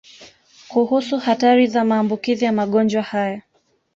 Kuhusu 0.67 1.17
hatari 1.17 1.67
za 1.67 1.85
maambukizi 1.85 2.45
ya 2.45 2.51
magonjwa 2.51 3.01
haya 3.01 3.41